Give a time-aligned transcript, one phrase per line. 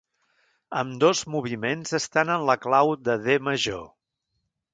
[0.79, 3.87] Ambdós moviments estan en la clau de D major.